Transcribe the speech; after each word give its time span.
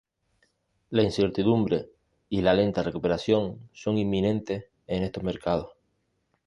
La 0.89 1.03
incertidumbre 1.03 1.85
y 2.27 2.41
la 2.41 2.55
lenta 2.55 2.81
recuperación 2.81 3.69
son 3.71 3.99
inminentes 3.99 4.65
en 4.87 5.03
estos 5.03 5.21
mercados. 5.21 5.73